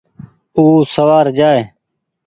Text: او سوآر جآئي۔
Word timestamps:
او 0.57 0.65
سوآر 0.93 1.25
جآئي۔ 1.37 1.61